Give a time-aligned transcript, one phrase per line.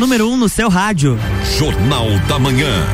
[0.00, 1.18] número 1 um no seu rádio.
[1.58, 2.86] Jornal da Manhã.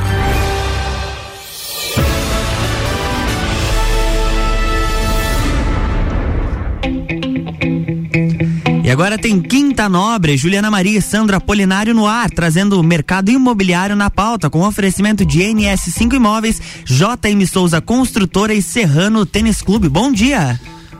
[8.84, 13.30] E agora tem Quinta Nobre, Juliana Maria e Sandra Polinário no ar, trazendo o mercado
[13.30, 19.88] imobiliário na pauta, com oferecimento de NS5 Imóveis, JM Souza Construtora e Serrano Tênis Clube.
[19.88, 20.58] Bom dia!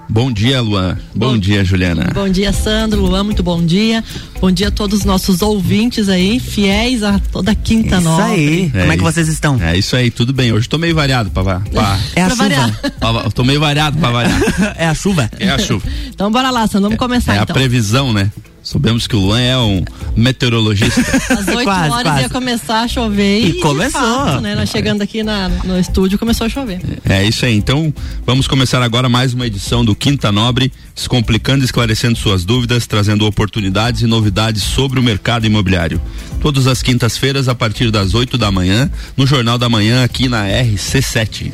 [0.08, 0.96] Bom dia, Luan.
[1.14, 2.10] Bom, bom, dia, Juliana.
[2.14, 3.00] Bom dia, Sandro.
[3.02, 4.02] Luan, muito bom dia.
[4.40, 8.24] Bom dia a todos os nossos ouvintes aí, fiéis a toda quinta isso nobre.
[8.32, 8.70] aí.
[8.72, 9.60] É Como é que vocês estão?
[9.60, 10.52] É isso aí, tudo bem.
[10.52, 12.48] Hoje tô meio variado pra, pra É a pra chuva.
[12.48, 13.30] Variar.
[13.34, 14.40] tô meio variado pra variar.
[14.78, 15.28] é a chuva?
[15.38, 15.86] É a chuva.
[16.08, 17.54] então bora lá, Sandro, vamos começar é, então.
[17.54, 18.30] É a previsão, né?
[18.66, 19.84] Sabemos que o Luan é um
[20.16, 21.00] meteorologista.
[21.32, 22.22] Às 8 quase, horas quase.
[22.22, 24.00] ia começar a chover e, e começou.
[24.00, 24.56] Fato, né?
[24.56, 26.80] Nós chegando aqui na, no estúdio começou a chover.
[27.08, 27.56] É isso aí.
[27.56, 27.94] Então,
[28.26, 33.24] vamos começar agora mais uma edição do Quinta Nobre, descomplicando e esclarecendo suas dúvidas, trazendo
[33.24, 36.02] oportunidades e novidades sobre o mercado imobiliário.
[36.40, 40.44] Todas as quintas-feiras, a partir das 8 da manhã, no Jornal da Manhã, aqui na
[40.44, 41.52] RC7.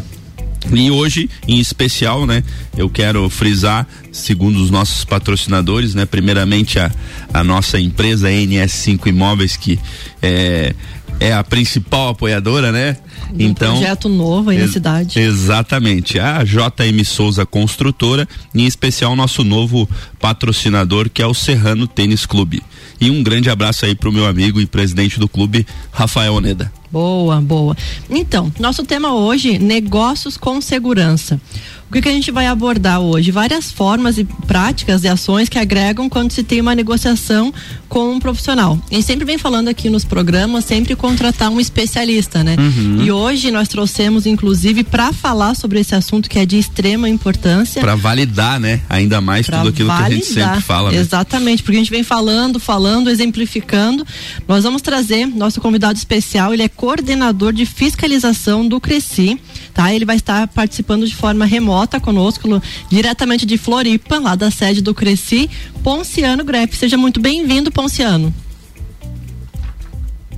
[0.70, 2.44] E hoje, em especial, né,
[2.77, 6.91] eu quero frisar, segundo os nossos patrocinadores, né, primeiramente a,
[7.32, 9.78] a nossa empresa NS5 Imóveis, que
[10.22, 10.74] é,
[11.18, 12.96] é a principal apoiadora, né?
[13.33, 15.18] Um então, projeto novo aí na cidade.
[15.18, 16.18] Exatamente.
[16.18, 19.88] A JM Souza Construtora, em especial nosso novo
[20.20, 22.62] patrocinador, que é o Serrano Tênis Clube.
[23.00, 26.70] E um grande abraço aí pro meu amigo e presidente do clube, Rafael Oneda.
[26.92, 27.74] Boa, boa.
[28.10, 31.40] Então, nosso tema hoje, negócios com segurança.
[31.88, 33.30] O que, que, a gente vai abordar hoje?
[33.30, 37.52] Várias formas e práticas e ações que agregam quando se tem uma negociação
[37.86, 38.80] com um profissional.
[38.90, 42.56] A gente sempre vem falando aqui nos programas, sempre contratar um especialista, né?
[42.58, 43.02] Uhum.
[43.02, 47.82] E hoje nós trouxemos, inclusive, para falar sobre esse assunto que é de extrema importância.
[47.82, 48.80] Para validar, né?
[48.88, 50.08] Ainda mais tudo aquilo validar.
[50.08, 50.90] que a gente sempre fala.
[50.90, 50.96] Né?
[50.96, 54.06] Exatamente, porque a gente vem falando, falando, exemplificando.
[54.48, 59.40] Nós vamos trazer nosso convidado especial, ele é coordenador de fiscalização do Cresci,
[59.72, 59.94] tá?
[59.94, 62.60] Ele vai estar participando de forma remota conosco,
[62.90, 65.48] diretamente de Floripa, lá da sede do Cresci,
[65.84, 66.76] Ponciano Grepp.
[66.76, 68.34] Seja muito bem-vindo, Ponciano.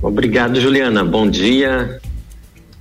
[0.03, 1.03] Obrigado, Juliana.
[1.03, 1.99] Bom dia.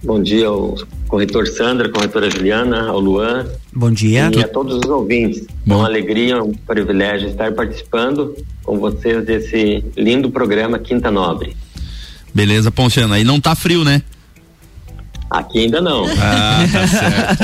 [0.03, 0.75] Bom dia ao
[1.09, 3.47] corretor Sandra, corretora Juliana, ao Luan.
[3.75, 4.31] Bom dia.
[4.37, 5.47] E a todos os ouvintes.
[5.65, 5.77] Bom.
[5.77, 11.57] Uma alegria, um privilégio estar participando com vocês desse lindo programa Quinta Nobre.
[12.35, 13.15] Beleza, Ponciano.
[13.15, 14.03] Aí não tá frio, né?
[15.31, 16.05] Aqui ainda não.
[16.21, 17.39] Ah, tá certo.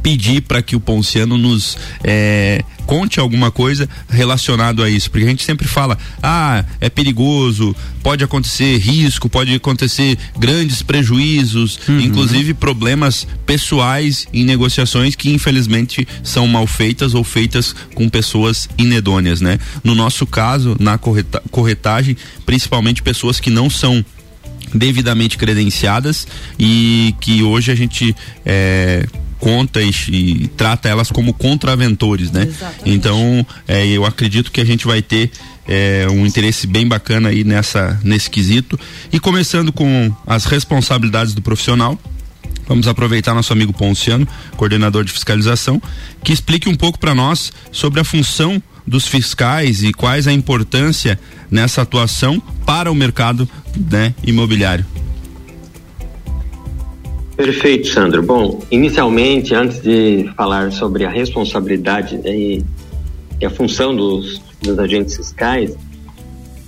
[0.03, 5.29] pedir para que o Ponciano nos é, conte alguma coisa relacionado a isso, porque a
[5.29, 7.73] gente sempre fala, ah, é perigoso,
[8.03, 12.01] pode acontecer risco, pode acontecer grandes prejuízos, uhum.
[12.01, 19.39] inclusive problemas pessoais em negociações que infelizmente são mal feitas ou feitas com pessoas inedôneas,
[19.39, 19.57] né?
[19.83, 24.03] No nosso caso, na correta, corretagem, principalmente pessoas que não são
[24.73, 26.27] devidamente credenciadas
[26.59, 28.15] e que hoje a gente
[28.45, 29.05] é,
[29.43, 32.43] conta e, e, trata elas como contraventores, né?
[32.43, 32.89] Exatamente.
[32.89, 35.29] Então, é, eu acredito que a gente vai ter
[35.67, 38.79] é, um interesse bem bacana aí nessa nesse quesito
[39.11, 41.99] e começando com as responsabilidades do profissional.
[42.65, 44.25] Vamos aproveitar nosso amigo Ponciano,
[44.55, 45.81] coordenador de fiscalização,
[46.23, 51.19] que explique um pouco para nós sobre a função dos fiscais e quais a importância
[51.51, 54.85] nessa atuação para o mercado né, imobiliário.
[57.35, 58.21] Perfeito, Sandro.
[58.21, 62.63] Bom, inicialmente, antes de falar sobre a responsabilidade e,
[63.41, 65.75] e a função dos, dos agentes fiscais,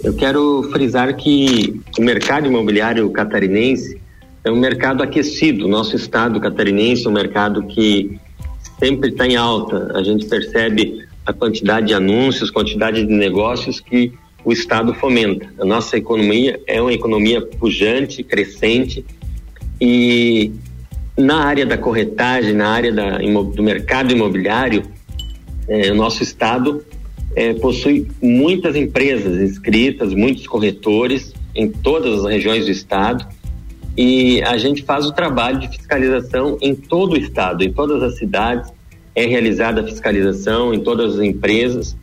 [0.03, 4.01] eu quero frisar que o mercado imobiliário catarinense
[4.43, 5.67] é um mercado aquecido.
[5.67, 8.19] Nosso estado catarinense é um mercado que
[8.79, 9.91] sempre está em alta.
[9.95, 14.13] A gente percebe a quantidade de anúncios, quantidade de negócios que
[14.43, 15.47] o estado fomenta.
[15.59, 19.05] A nossa economia é uma economia pujante, crescente
[19.79, 20.51] e
[21.17, 24.83] na área da corretagem, na área da, do mercado imobiliário,
[25.67, 26.83] é, o nosso estado
[27.35, 33.25] é, possui muitas empresas inscritas, muitos corretores em todas as regiões do estado.
[33.97, 38.17] E a gente faz o trabalho de fiscalização em todo o estado, em todas as
[38.17, 38.71] cidades.
[39.13, 41.95] É realizada a fiscalização em todas as empresas.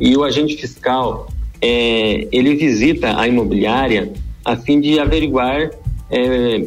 [0.00, 1.28] E o agente fiscal
[1.60, 4.12] é, ele visita a imobiliária
[4.44, 5.70] a fim de averiguar
[6.10, 6.64] é,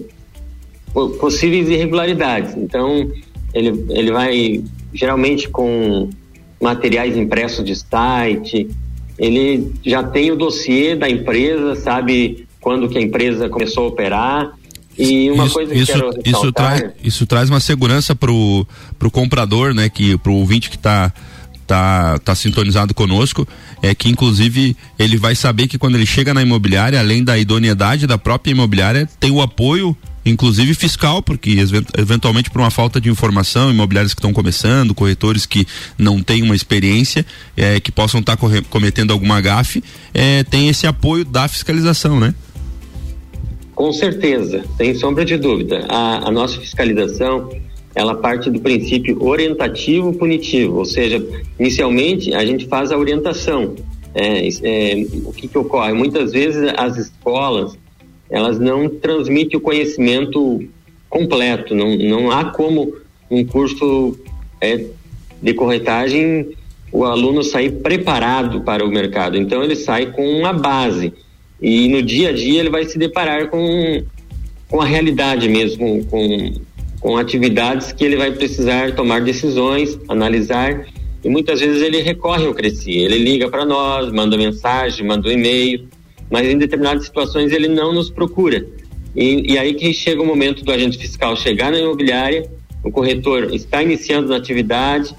[1.20, 2.56] possíveis irregularidades.
[2.56, 3.10] Então
[3.54, 4.64] ele, ele vai
[4.94, 6.10] geralmente com
[6.62, 8.70] materiais impressos de site,
[9.18, 14.52] ele já tem o dossiê da empresa, sabe quando que a empresa começou a operar
[14.98, 19.10] e uma isso, coisa que isso, quero isso traz isso traz uma segurança pro pro
[19.10, 21.14] comprador, né, que pro ouvinte que está
[21.66, 23.48] tá, tá sintonizado conosco,
[23.82, 28.08] é que inclusive ele vai saber que quando ele chega na imobiliária, além da idoneidade
[28.08, 29.96] da própria imobiliária, tem o apoio
[30.26, 31.56] inclusive fiscal, porque
[31.98, 35.66] eventualmente por uma falta de informação, imobiliários que estão começando, corretores que
[35.98, 37.26] não têm uma experiência,
[37.56, 39.84] é, que possam estar tá cometendo alguma gafe,
[40.14, 42.34] é, tem esse apoio da fiscalização, né?
[43.74, 45.86] Com certeza, sem sombra de dúvida.
[45.88, 47.50] A, a nossa fiscalização
[47.96, 51.26] ela parte do princípio orientativo punitivo, ou seja,
[51.60, 53.76] inicialmente a gente faz a orientação.
[54.14, 55.94] É, é, o que, que ocorre?
[55.94, 57.78] Muitas vezes as escolas
[58.30, 60.64] elas não transmitem o conhecimento
[61.10, 62.94] completo, não, não há como
[63.30, 64.18] um curso
[64.62, 64.86] é,
[65.42, 66.56] de corretagem
[66.92, 69.38] o aluno sair preparado para o mercado.
[69.38, 71.14] Então ele sai com uma base.
[71.62, 74.04] E no dia a dia ele vai se deparar com,
[74.68, 76.54] com a realidade mesmo, com,
[77.00, 80.88] com atividades que ele vai precisar tomar decisões, analisar.
[81.24, 85.32] E muitas vezes ele recorre ao Cresci, ele liga para nós, manda mensagem, manda um
[85.32, 85.88] e-mail,
[86.30, 88.66] mas em determinadas situações ele não nos procura.
[89.16, 92.50] E, e aí que chega o momento do agente fiscal chegar na imobiliária,
[92.84, 95.16] o corretor está iniciando na atividade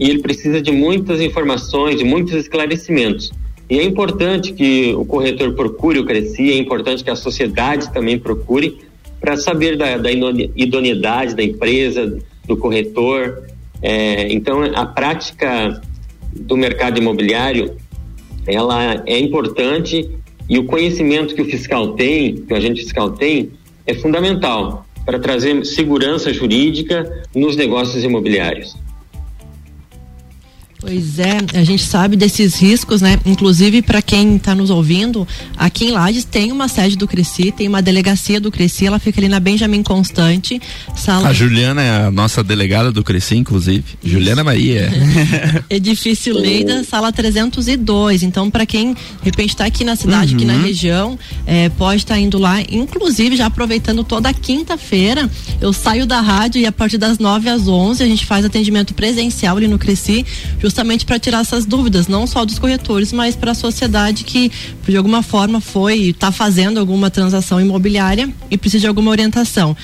[0.00, 3.30] e ele precisa de muitas informações, de muitos esclarecimentos.
[3.68, 8.18] E é importante que o corretor procure o Cresci, é importante que a sociedade também
[8.18, 8.78] procure
[9.20, 13.44] para saber da, da, idoneidade da empresa, do corretor.
[13.80, 15.80] É, então, a prática
[16.32, 17.76] do mercado imobiliário,
[18.46, 20.10] ela é importante
[20.48, 23.50] e o conhecimento que o fiscal tem, que o agente fiscal tem,
[23.86, 28.74] é fundamental para trazer segurança jurídica nos negócios imobiliários.
[30.86, 33.18] Pois é, a gente sabe desses riscos, né?
[33.24, 35.26] Inclusive, para quem está nos ouvindo,
[35.56, 39.18] aqui em Lages tem uma sede do Cresci, tem uma delegacia do Cresci, ela fica
[39.18, 40.60] ali na Benjamin Constante.
[40.94, 41.30] Sala...
[41.30, 43.82] A Juliana é a nossa delegada do Cresci, inclusive.
[44.02, 44.12] Isso.
[44.12, 44.92] Juliana Maria.
[45.70, 48.22] Edifício Leida, sala 302.
[48.22, 50.36] Então, para quem de repente está aqui na cidade, uhum.
[50.36, 50.62] aqui na uhum.
[50.64, 52.60] região, é, pode estar tá indo lá.
[52.60, 55.30] Inclusive, já aproveitando toda quinta-feira,
[55.62, 58.92] eu saio da rádio e a partir das 9 às 11 a gente faz atendimento
[58.92, 60.26] presencial ali no Cresci,
[60.60, 60.73] justamente
[61.04, 64.50] para tirar essas dúvidas, não só dos corretores, mas para a sociedade que
[64.86, 69.76] de alguma forma foi está fazendo alguma transação imobiliária e precisa de alguma orientação.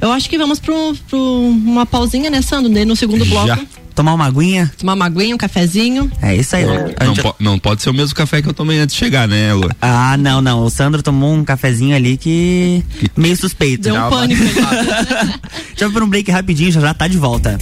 [0.00, 0.74] Eu acho que vamos para
[1.16, 2.68] uma pausinha, né, Sandro?
[2.84, 3.48] No segundo bloco.
[3.48, 3.58] Já
[3.98, 4.70] tomar uma aguinha.
[4.78, 6.10] Tomar uma aguinha, um cafezinho.
[6.22, 6.62] É isso aí.
[6.62, 7.04] É.
[7.04, 9.52] Não, po não, pode ser o mesmo café que eu tomei antes de chegar, né,
[9.52, 9.68] Lu?
[9.82, 10.62] Ah, não, não.
[10.62, 12.84] O Sandro tomou um cafezinho ali que.
[13.16, 13.82] meio suspeito.
[13.82, 14.40] Deu um pânico.
[15.70, 17.58] Deixa eu por um break rapidinho, já já tá de volta.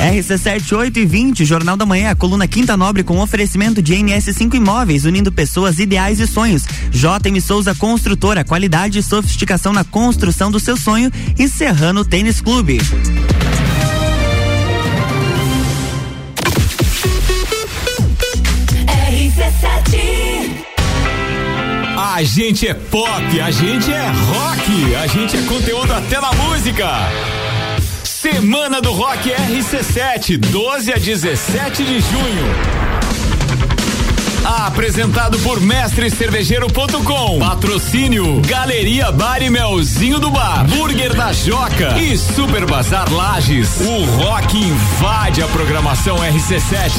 [0.00, 5.04] RC7, 8 e 20, Jornal da Manhã, coluna Quinta Nobre com oferecimento de NS5 Imóveis,
[5.04, 6.64] unindo pessoas, ideais e sonhos.
[6.90, 12.78] JM Souza Construtora, qualidade e sofisticação na construção do seu sonho e Serrano Tênis Clube.
[21.96, 26.86] A gente é pop, a gente é rock, a gente é conteúdo até na música.
[28.20, 32.54] Semana do Rock RC7, 12 a 17 de junho.
[34.44, 37.38] Apresentado por mestrecervejeiro.com.
[37.38, 40.66] Patrocínio Galeria Bar e Melzinho do Bar.
[40.66, 43.80] Burger da Joca e Super Bazar Lages.
[43.80, 46.90] O rock invade a programação RC7.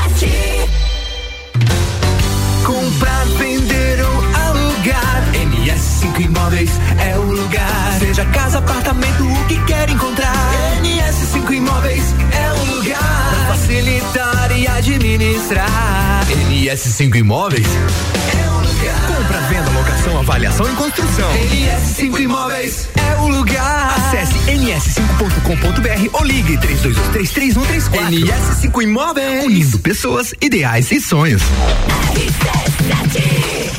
[0.00, 0.28] RC7
[2.64, 5.10] Comprar, vender ou alugar.
[5.32, 7.99] NS5 Imóveis é o lugar.
[8.10, 10.34] Seja casa, apartamento, o que quer encontrar.
[10.82, 12.98] NS5 Imóveis é o lugar.
[12.98, 14.19] Pra facilitar
[14.60, 16.26] e administrar.
[16.28, 19.06] NS5 Imóveis é o lugar.
[19.06, 21.30] Compra, venda, locação, avaliação e construção.
[21.32, 23.94] NS5 Imóveis é o lugar.
[23.96, 28.10] Acesse ns5.com.br ou ligue 32233134.
[28.10, 29.44] NS5 Imóveis.
[29.46, 31.42] Unindo pessoas, ideais e sonhos.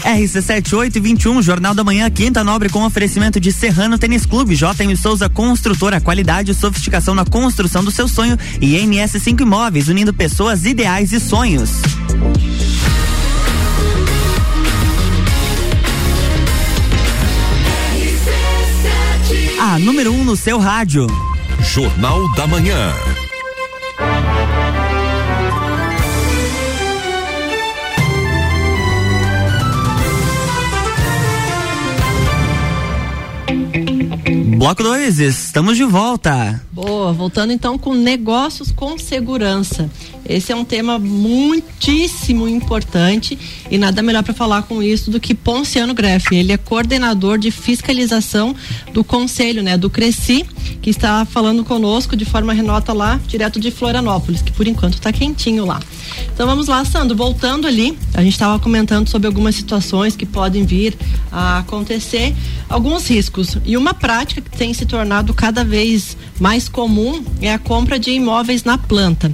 [0.01, 6.01] RC7821, Jornal da Manhã, Quinta Nobre com oferecimento de Serrano Tênis Clube, JM Souza Construtora,
[6.01, 11.19] qualidade e sofisticação na construção do seu sonho e NS5 Imóveis, unindo pessoas, ideais e
[11.19, 11.81] sonhos.
[19.59, 21.07] A número 1 um no seu rádio.
[21.61, 22.93] Jornal da Manhã.
[34.61, 36.61] Bloco 2, estamos de volta.
[36.71, 39.89] Boa, voltando então com negócios com segurança.
[40.23, 43.39] Esse é um tema muitíssimo importante
[43.71, 46.35] e nada melhor para falar com isso do que Ponciano Greff.
[46.35, 48.55] Ele é coordenador de fiscalização
[48.93, 50.45] do Conselho, né, do Cresci,
[50.79, 55.11] que está falando conosco de forma remota lá, direto de Florianópolis, que por enquanto está
[55.11, 55.81] quentinho lá.
[56.33, 60.65] Então vamos lá, Sandro, voltando ali, a gente estava comentando sobre algumas situações que podem
[60.65, 60.95] vir
[61.31, 62.35] a acontecer,
[62.67, 63.57] alguns riscos.
[63.65, 68.11] E uma prática que tem se tornado cada vez mais comum é a compra de
[68.11, 69.31] imóveis na planta.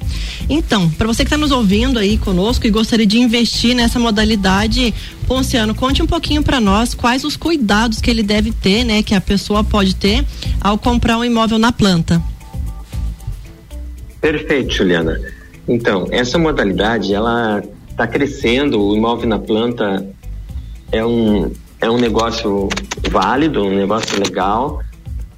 [0.50, 4.94] Então, para você que está nos ouvindo aí conosco e gostaria de investir nessa modalidade,
[5.28, 9.14] Ponciano, conte um pouquinho para nós quais os cuidados que ele deve ter, né, que
[9.14, 10.24] a pessoa pode ter
[10.62, 12.22] ao comprar um imóvel na planta.
[14.22, 15.20] Perfeito, Juliana.
[15.68, 17.62] Então, essa modalidade, ela
[17.98, 20.08] está crescendo, o imóvel na planta
[20.92, 21.52] é um,
[21.82, 22.70] é um negócio
[23.10, 24.84] válido, um negócio legal.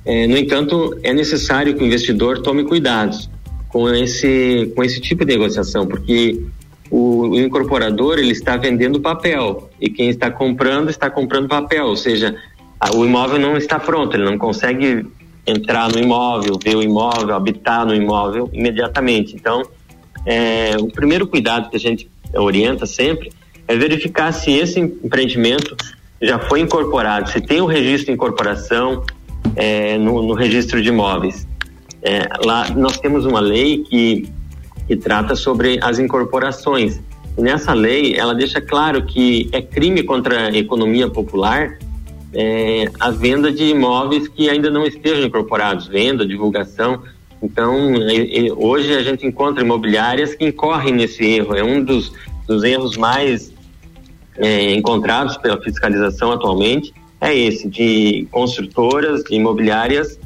[0.05, 3.29] É, no entanto, é necessário que o investidor tome cuidados
[3.69, 6.43] com esse, com esse tipo de negociação, porque
[6.91, 11.95] o, o incorporador ele está vendendo papel e quem está comprando está comprando papel, ou
[11.95, 12.35] seja,
[12.77, 15.05] a, o imóvel não está pronto, ele não consegue
[15.47, 19.33] entrar no imóvel, ver o imóvel, habitar no imóvel imediatamente.
[19.33, 19.63] Então,
[20.25, 23.31] é, o primeiro cuidado que a gente orienta sempre
[23.67, 25.75] é verificar se esse empreendimento
[26.21, 29.03] já foi incorporado, se tem o registro de incorporação
[29.55, 31.47] é, no, no, registro de imóveis.
[32.01, 34.27] É, lá nós temos uma lei que,
[34.87, 36.99] que trata sobre as incorporações.
[37.37, 41.77] E nessa lei, ela deixa claro que é crime contra a economia popular
[42.33, 47.01] é, a venda de imóveis que ainda não estejam incorporados, venda, divulgação.
[47.41, 47.93] Então,
[48.57, 51.55] hoje a gente encontra imobiliárias que incorrem nesse erro.
[51.55, 52.11] É um dos,
[52.45, 53.53] dos erros mais
[54.37, 56.93] é, encontrados pela fiscalização atualmente.
[57.21, 60.19] É esse, de construtoras, de imobiliárias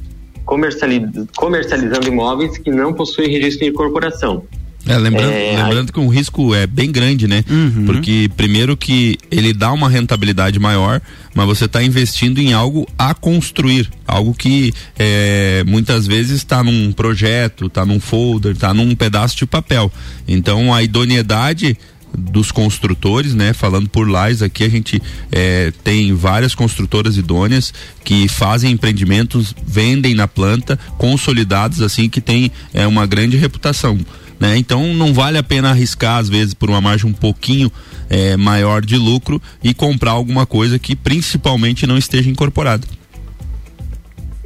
[0.45, 4.43] comercializ, comercializando imóveis que não possuem registro de incorporação.
[4.85, 5.93] É, lembrando, é, lembrando aí...
[5.93, 7.43] que o risco é bem grande, né?
[7.49, 7.85] Uhum.
[7.85, 11.01] Porque primeiro que ele dá uma rentabilidade maior,
[11.33, 16.91] mas você está investindo em algo a construir, algo que é, muitas vezes está num
[16.91, 19.91] projeto, está num folder, está num pedaço de papel.
[20.27, 21.77] Então a idoneidade
[22.15, 23.53] dos construtores, né?
[23.53, 27.73] Falando por Lais aqui, a gente é, tem várias construtoras idôneas
[28.03, 33.97] que fazem empreendimentos, vendem na planta, consolidados assim, que tem é, uma grande reputação.
[34.39, 34.57] Né?
[34.57, 37.71] Então não vale a pena arriscar, às vezes, por uma margem um pouquinho
[38.09, 42.85] é, maior de lucro e comprar alguma coisa que principalmente não esteja incorporada.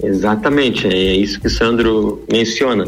[0.02, 2.86] Exatamente, é isso que o Sandro menciona.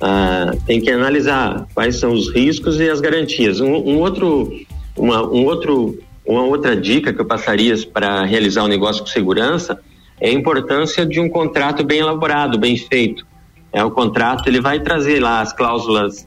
[0.00, 3.60] Ah, tem que analisar quais são os riscos e as garantias.
[3.60, 4.50] Um, um outro,
[4.96, 9.78] uma, um outro, uma outra dica que eu passaria para realizar um negócio com segurança
[10.20, 13.26] é a importância de um contrato bem elaborado, bem feito.
[13.72, 16.26] É o contrato ele vai trazer lá as cláusulas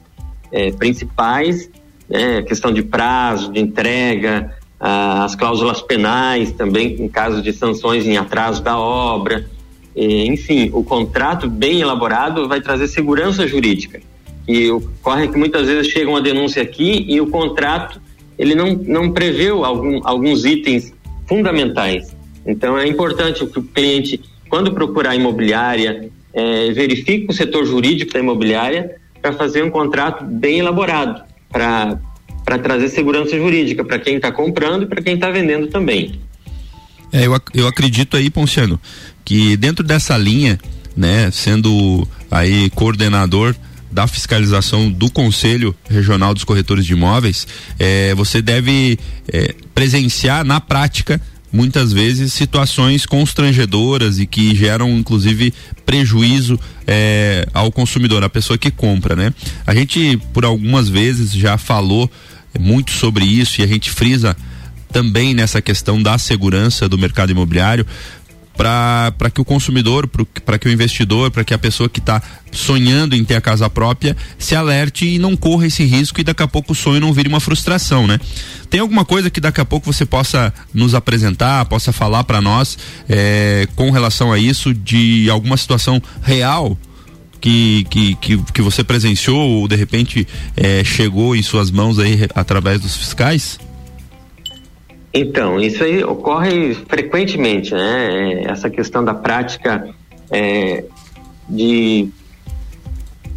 [0.54, 1.68] é, principais,
[2.08, 8.16] né, questão de prazo, de entrega, as cláusulas penais também em caso de sanções em
[8.16, 9.50] atraso da obra,
[9.96, 14.00] e, enfim, o contrato bem elaborado vai trazer segurança jurídica.
[14.46, 18.00] E ocorre que muitas vezes chega uma denúncia aqui e o contrato
[18.38, 20.92] ele não, não preveu algum, alguns itens
[21.26, 22.14] fundamentais.
[22.46, 28.18] Então é importante que o cliente, quando procurar imobiliária, é, verifique o setor jurídico da
[28.18, 31.22] imobiliária para fazer um contrato bem elaborado.
[31.50, 36.20] para trazer segurança jurídica para quem está comprando e para quem está vendendo também.
[37.10, 38.78] É, eu, eu acredito aí, Ponciano,
[39.24, 40.58] que dentro dessa linha,
[40.94, 43.54] né, sendo aí coordenador
[43.90, 47.46] da fiscalização do Conselho Regional dos Corretores de Imóveis,
[47.78, 48.98] é, você deve
[49.32, 51.18] é, presenciar na prática
[51.54, 55.54] muitas vezes situações constrangedoras e que geram inclusive
[55.86, 59.32] prejuízo é, ao consumidor, a pessoa que compra, né?
[59.64, 62.10] A gente por algumas vezes já falou
[62.58, 64.36] muito sobre isso e a gente frisa
[64.92, 67.86] também nessa questão da segurança do mercado imobiliário,
[68.56, 70.08] para que o consumidor,
[70.44, 73.68] para que o investidor, para que a pessoa que está sonhando em ter a casa
[73.68, 77.12] própria se alerte e não corra esse risco e daqui a pouco o sonho não
[77.12, 78.18] vire uma frustração, né?
[78.70, 82.78] Tem alguma coisa que daqui a pouco você possa nos apresentar, possa falar para nós
[83.08, 86.78] é, com relação a isso de alguma situação real?
[87.40, 92.26] Que, que, que, que você presenciou ou de repente é, chegou em suas mãos aí
[92.34, 93.58] através dos fiscais?
[95.16, 98.42] Então, isso aí ocorre frequentemente, né?
[98.42, 99.88] É, essa questão da prática
[100.28, 100.84] é,
[101.48, 102.08] de,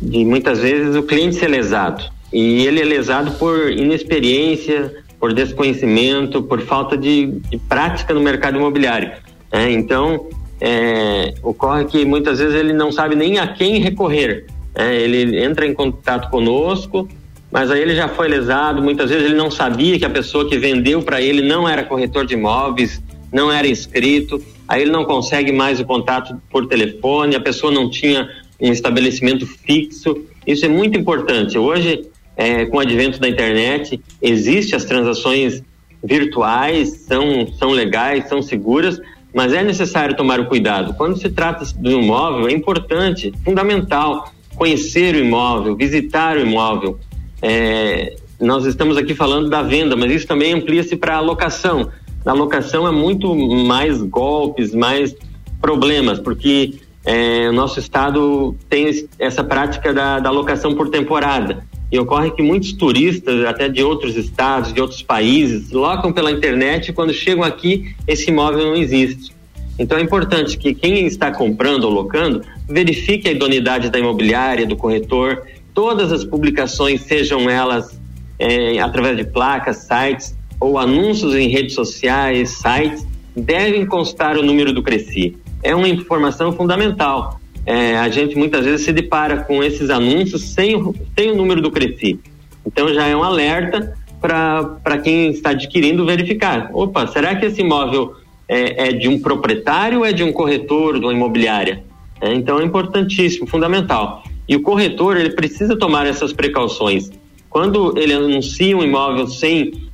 [0.01, 2.03] de muitas vezes o cliente ser lesado.
[2.33, 8.57] E ele é lesado por inexperiência, por desconhecimento, por falta de, de prática no mercado
[8.57, 9.11] imobiliário.
[9.53, 9.71] Né?
[9.71, 10.27] Então,
[10.59, 14.47] é, ocorre que muitas vezes ele não sabe nem a quem recorrer.
[14.75, 14.95] Né?
[14.95, 17.07] Ele entra em contato conosco,
[17.51, 18.81] mas aí ele já foi lesado.
[18.81, 22.25] Muitas vezes ele não sabia que a pessoa que vendeu para ele não era corretor
[22.25, 23.01] de imóveis,
[23.31, 24.41] não era inscrito.
[24.67, 29.45] Aí ele não consegue mais o contato por telefone, a pessoa não tinha um estabelecimento
[29.45, 30.25] fixo.
[30.45, 31.57] Isso é muito importante.
[31.57, 35.63] Hoje, é, com o advento da internet, existem as transações
[36.03, 38.99] virtuais, são, são legais, são seguras,
[39.33, 40.93] mas é necessário tomar o cuidado.
[40.93, 46.99] Quando se trata de um imóvel, é importante, fundamental, conhecer o imóvel, visitar o imóvel,
[47.41, 51.89] é, nós estamos aqui falando da venda, mas isso também amplia-se para a locação.
[52.25, 55.15] Na locação é muito mais golpes, mais
[55.61, 61.65] problemas, porque é, nosso estado tem essa prática da, da locação por temporada.
[61.89, 66.89] E ocorre que muitos turistas, até de outros estados, de outros países, locam pela internet
[66.89, 69.33] e quando chegam aqui, esse imóvel não existe.
[69.79, 74.75] Então é importante que quem está comprando ou locando verifique a idoneidade da imobiliária, do
[74.75, 75.43] corretor,
[75.77, 78.01] todas as publicações, sejam elas
[78.39, 84.73] é, através de placas, sites ou anúncios em redes sociais, sites, devem constar o número
[84.73, 85.37] do Cresci.
[85.61, 87.39] É uma informação fundamental.
[87.63, 90.81] É, a gente muitas vezes se depara com esses anúncios sem,
[91.15, 92.19] sem o número do Cresci.
[92.65, 96.71] Então já é um alerta para quem está adquirindo verificar.
[96.73, 98.15] Opa, será que esse imóvel
[98.47, 101.83] é, é, de um proprietário ou é de um corretor, de uma imobiliária?
[102.19, 104.23] É, então é importantíssimo, fundamental.
[104.47, 107.11] E o corretor, ele precisa tomar essas precauções.
[107.49, 109.89] Quando ele anuncia um imóvel sem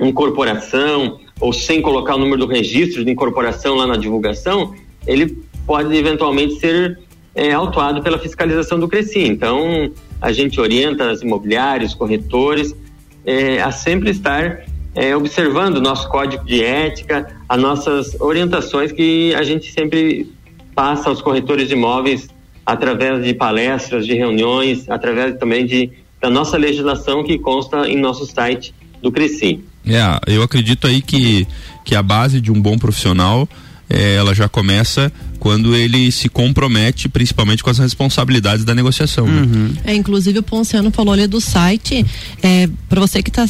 [0.00, 4.74] incorporação ou sem colocar o número do registro de incorporação lá na divulgação,
[5.06, 6.98] ele pode eventualmente ser
[7.34, 9.20] é, autuado pela fiscalização do Cresci.
[9.20, 12.74] Então, a gente orienta as imobiliárias, corretores,
[13.24, 19.34] é, a sempre estar é, observando o nosso código de ética, as nossas orientações que
[19.34, 20.30] a gente sempre
[20.74, 22.28] passa aos corretores de imóveis
[22.64, 28.26] através de palestras, de reuniões, através também de, da nossa legislação que consta em nosso
[28.26, 29.60] site do Cresci.
[29.84, 31.46] É, eu acredito aí que,
[31.84, 33.48] que a base de um bom profissional
[33.92, 39.26] é, ela já começa quando ele se compromete principalmente com as responsabilidades da negociação.
[39.26, 39.42] Né?
[39.42, 39.68] Uhum.
[39.68, 39.74] Né?
[39.84, 42.06] É, inclusive o Ponciano falou ali do site,
[42.42, 43.44] é, para você que está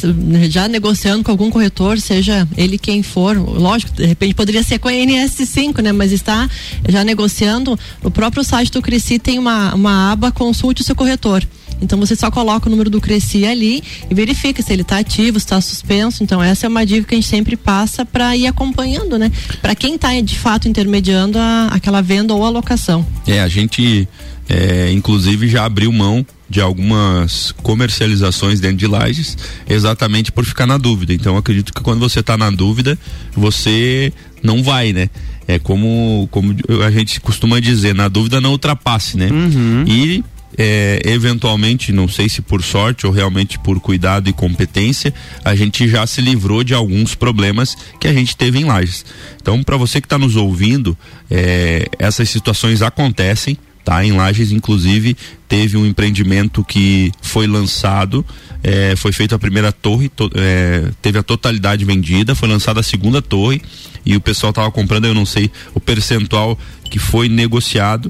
[0.49, 4.87] já negociando com algum corretor, seja ele quem for, lógico, de repente poderia ser com
[4.87, 5.91] a NS5, né?
[5.91, 6.49] Mas está
[6.89, 11.47] já negociando, o próprio site do Cresci tem uma, uma aba consulte o seu corretor.
[11.83, 15.39] Então você só coloca o número do Cresci ali e verifica se ele está ativo,
[15.39, 16.23] se está suspenso.
[16.23, 19.31] Então essa é uma dica que a gente sempre passa para ir acompanhando, né?
[19.61, 23.05] Para quem está de fato intermediando a, aquela venda ou alocação.
[23.27, 24.07] É, a gente
[24.49, 29.35] é, inclusive já abriu mão de algumas comercializações dentro de lajes,
[29.67, 31.13] exatamente por ficar na dúvida.
[31.13, 32.97] Então acredito que quando você está na dúvida,
[33.35, 35.09] você não vai, né?
[35.47, 39.29] É como, como a gente costuma dizer, na dúvida não ultrapasse, né?
[39.31, 39.83] Uhum.
[39.87, 40.23] E
[40.57, 45.13] é, eventualmente, não sei se por sorte ou realmente por cuidado e competência,
[45.43, 49.05] a gente já se livrou de alguns problemas que a gente teve em Lages.
[49.41, 50.97] Então, para você que está nos ouvindo,
[51.29, 53.57] é, essas situações acontecem.
[53.83, 55.13] Tá, em Lages, inclusive,
[55.45, 58.25] teve um empreendimento que foi lançado,
[58.63, 62.83] é, foi feita a primeira torre, to, é, teve a totalidade vendida, foi lançada a
[62.83, 63.61] segunda torre
[64.05, 66.57] e o pessoal estava comprando, eu não sei o percentual
[66.89, 68.09] que foi negociado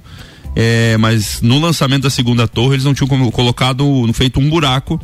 [0.56, 5.00] é, mas no lançamento da segunda torre eles não tinham colocado, feito um buraco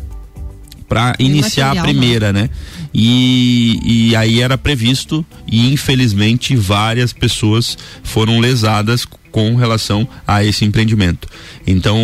[0.88, 2.50] para iniciar a primeira, né?
[2.92, 10.66] E, e aí era previsto e infelizmente várias pessoas foram lesadas com relação a esse
[10.66, 11.28] empreendimento.
[11.66, 12.00] Então,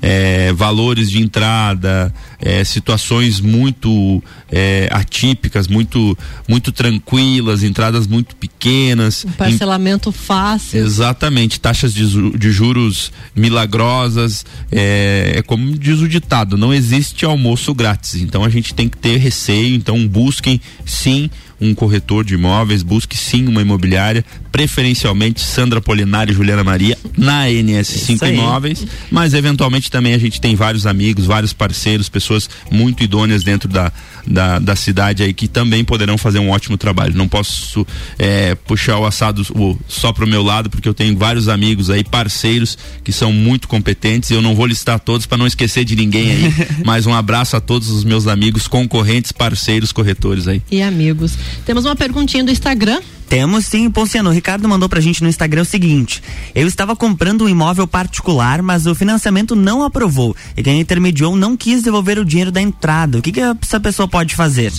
[0.00, 6.16] é, valores de entrada, é, situações muito é, atípicas, muito,
[6.48, 9.24] muito tranquilas, entradas muito pequenas.
[9.24, 10.84] Um parcelamento em, fácil.
[10.84, 12.06] Exatamente, taxas de,
[12.38, 14.44] de juros milagrosas.
[14.72, 18.16] É, é, como diz o ditado: não existe almoço grátis.
[18.16, 19.74] Então a gente tem que ter receio.
[19.74, 26.34] Então busquem sim um corretor de imóveis, busque sim uma imobiliária, preferencialmente Sandra Polinari e
[26.34, 32.08] Juliana Maria na NS5 Imóveis, mas eventualmente também a gente tem vários amigos, vários parceiros,
[32.08, 32.29] pessoas
[32.70, 33.92] muito idôneas dentro da,
[34.26, 37.14] da, da cidade aí que também poderão fazer um ótimo trabalho.
[37.14, 37.86] Não posso
[38.18, 42.04] é, puxar o assado o, só pro meu lado, porque eu tenho vários amigos aí,
[42.04, 44.30] parceiros que são muito competentes.
[44.30, 46.52] Eu não vou listar todos para não esquecer de ninguém aí.
[46.84, 50.62] mas um abraço a todos os meus amigos, concorrentes, parceiros, corretores aí.
[50.70, 51.36] E amigos.
[51.64, 53.00] Temos uma perguntinha do Instagram.
[53.30, 54.30] Temos sim, Ponciano.
[54.30, 56.20] O Ricardo mandou pra gente no Instagram o seguinte:
[56.52, 60.34] Eu estava comprando um imóvel particular, mas o financiamento não aprovou.
[60.56, 63.18] E quem intermediou não quis devolver o dinheiro da entrada.
[63.18, 64.72] O que, que essa pessoa pode fazer?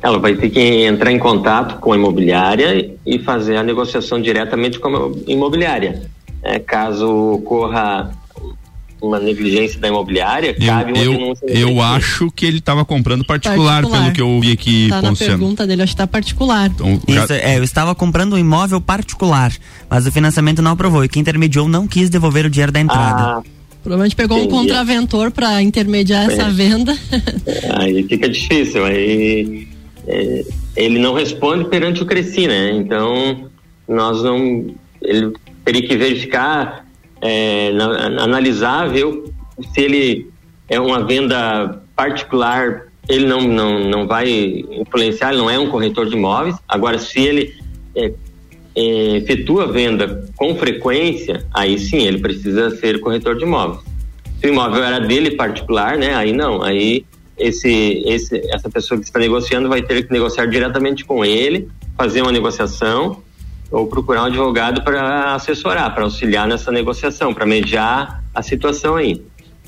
[0.00, 4.78] Ela vai ter que entrar em contato com a imobiliária e fazer a negociação diretamente
[4.78, 6.02] com a imobiliária.
[6.40, 8.12] É, caso ocorra
[9.02, 11.46] uma negligência da imobiliária, eu, cabe uma eu, denúncia.
[11.46, 14.88] Eu acho que ele estava comprando particular, particular, pelo que eu vi aqui.
[14.88, 16.70] Tá na pergunta dele, acho que tá particular.
[16.70, 17.24] Então, já...
[17.24, 19.52] Isso, é, eu estava comprando um imóvel particular,
[19.90, 23.22] mas o financiamento não aprovou e quem intermediou não quis devolver o dinheiro da entrada.
[23.22, 23.42] Ah.
[23.82, 24.54] Provavelmente pegou Entendi.
[24.54, 26.32] um contraventor para intermediar é.
[26.32, 26.96] essa venda.
[27.74, 28.84] Aí fica difícil.
[28.84, 29.66] Aí
[30.06, 30.44] é,
[30.76, 32.70] ele não responde perante o Cresci, né?
[32.70, 33.50] Então
[33.88, 34.72] nós não.
[35.02, 35.32] Ele
[35.64, 36.81] teria que verificar
[37.22, 37.70] é,
[38.18, 39.06] analisar, ver
[39.72, 40.30] se ele
[40.68, 44.28] é uma venda particular, ele não, não, não vai
[44.70, 46.56] influenciar, não é um corretor de imóveis.
[46.68, 47.54] Agora, se ele
[47.94, 48.12] é,
[48.74, 53.80] é, efetua venda com frequência, aí sim ele precisa ser corretor de imóveis.
[54.40, 56.14] Se o imóvel era dele particular, né?
[56.14, 57.04] Aí não, aí
[57.38, 62.22] esse, esse, essa pessoa que está negociando vai ter que negociar diretamente com ele, fazer
[62.22, 63.22] uma negociação
[63.72, 69.20] ou procurar um advogado para assessorar, para auxiliar nessa negociação, para mediar a situação aí.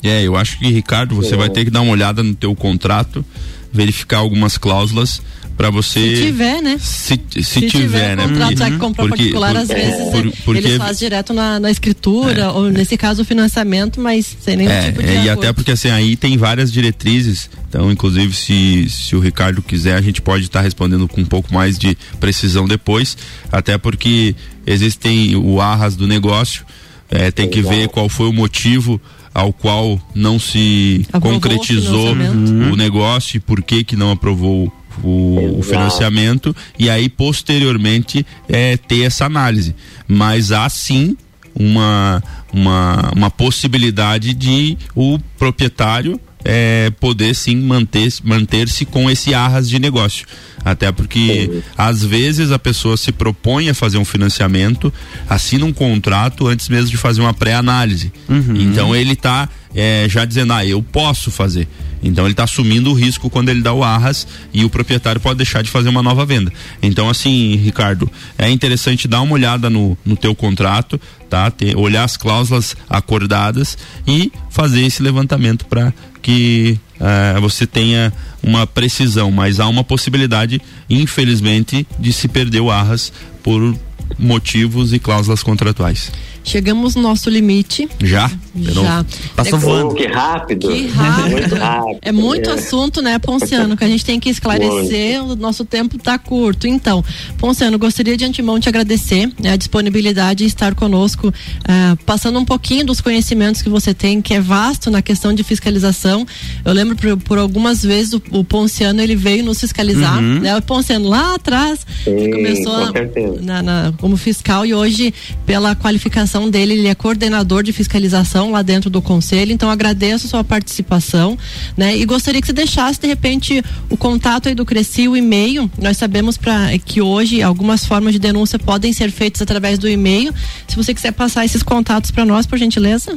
[0.03, 1.37] É, eu acho que Ricardo, você é.
[1.39, 3.25] vai ter que dar uma olhada no teu contrato,
[3.73, 5.23] verificar algumas cláusulas
[5.57, 6.79] para você se tiver né?
[6.81, 8.29] Se, se, se tiver, tiver né?
[8.29, 11.33] contrato já que comprou porque, particular por, às é, vezes por, porque, eles fazem direto
[11.33, 15.09] na, na escritura é, ou nesse caso o financiamento mas sem nenhum é, tipo de
[15.09, 17.49] é, e até porque assim aí tem várias diretrizes.
[17.69, 21.27] Então inclusive se se o Ricardo quiser a gente pode estar tá respondendo com um
[21.27, 23.17] pouco mais de precisão depois.
[23.51, 24.35] Até porque
[24.67, 26.65] existem o arras do negócio
[27.11, 29.01] é, tem que ver qual foi o motivo
[29.33, 34.73] ao qual não se Aprovou concretizou o, o negócio e por que que não aprovou
[35.03, 39.75] o, o, financiamento e aí posteriormente é, ter essa análise.
[40.07, 41.17] Mas há sim
[41.55, 49.69] uma, uma, uma possibilidade de o proprietário é, poder sim manter, manter-se com esse arras
[49.69, 50.27] de negócio.
[50.63, 54.93] Até porque às vezes a pessoa se propõe a fazer um financiamento,
[55.29, 58.13] assina um contrato antes mesmo de fazer uma pré-análise.
[58.29, 58.57] Uhum.
[58.57, 61.69] Então ele está é, já dizendo, ah, eu posso fazer.
[62.03, 65.39] Então ele está assumindo o risco quando ele dá o arras e o proprietário pode
[65.39, 66.53] deixar de fazer uma nova venda.
[66.83, 71.51] Então assim, Ricardo, é interessante dar uma olhada no, no teu contrato, tá?
[71.51, 78.67] Ter, olhar as cláusulas acordadas e fazer esse levantamento para que uh, você tenha uma
[78.67, 83.75] precisão, mas há uma possibilidade, infelizmente, de se perder o Arras por
[84.19, 86.13] motivos e cláusulas contratuais.
[86.45, 87.89] Chegamos no nosso limite.
[88.03, 88.31] Já?
[88.55, 89.05] Já.
[89.35, 89.95] Passou é, voando.
[89.95, 90.69] Que rápido.
[90.69, 91.31] Que rápido.
[91.31, 91.99] muito rápido.
[92.03, 92.53] É muito é.
[92.53, 95.23] assunto, né, Ponciano, que a gente tem que esclarecer.
[95.23, 95.33] Muito.
[95.33, 96.67] O nosso tempo está curto.
[96.67, 97.03] Então,
[97.39, 102.45] Ponciano, gostaria de antemão te agradecer né, a disponibilidade de estar conosco, uh, passando um
[102.45, 106.27] pouquinho dos conhecimentos que você tem, que é vasto na questão de fiscalização.
[106.65, 110.41] Eu lembro por, por algumas vezes o, o, Ponciano ele veio nos fiscalizar, uhum.
[110.41, 110.57] né?
[110.57, 112.93] O Ponciano lá atrás Sim, começou
[113.41, 115.15] na, na, como fiscal e hoje
[115.47, 120.27] pela qualificação participação dele, ele é coordenador de fiscalização lá dentro do conselho, então agradeço
[120.27, 121.39] sua participação,
[121.77, 121.97] né?
[121.97, 125.71] E gostaria que você deixasse de repente o contato aí do Cresci, o e-mail.
[125.81, 130.33] Nós sabemos para que hoje algumas formas de denúncia podem ser feitas através do e-mail.
[130.67, 133.17] Se você quiser passar esses contatos para nós, por gentileza.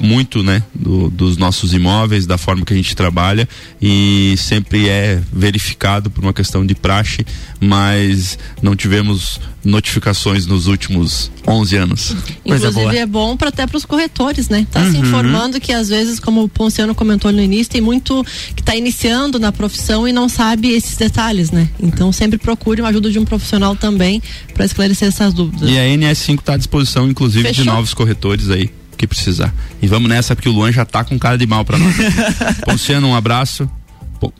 [0.00, 3.48] muito né do, dos nossos imóveis da forma que a gente trabalha
[3.80, 7.24] e sempre é verificado por uma questão de praxe
[7.60, 12.16] mas não tivemos notificações nos últimos 11 anos.
[12.44, 14.66] Inclusive é bom para até para os corretores né?
[14.70, 14.90] Tá uhum.
[14.90, 18.74] se informando que às vezes como o Ponciano comentou no início tem muito que está
[18.74, 21.68] iniciando na profissão e não sabe esses detalhes né?
[21.80, 24.20] Então sempre procure uma ajuda de um profissional também
[24.52, 25.70] para esclarecer essas dúvidas.
[25.70, 27.64] E a NS5 está à disposição inclusive Fechou?
[27.64, 29.52] de novos corretores aí que precisar.
[29.80, 31.94] E vamos nessa porque o Luan já tá com cara de mal para nós.
[32.64, 33.68] Ponciano, um abraço.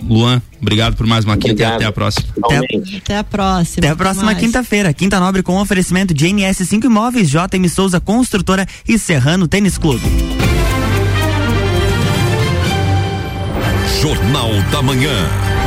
[0.01, 2.29] Luan, obrigado por mais uma quinta e até a próxima.
[2.45, 2.59] Até,
[2.99, 3.79] até, a próxima.
[3.79, 4.93] Até a próxima quinta-feira.
[4.93, 10.07] Quinta Nobre com oferecimento de NS5 Imóveis, JM Souza Construtora e Serrano Tênis Clube.
[14.01, 15.62] Jornal da Manhã.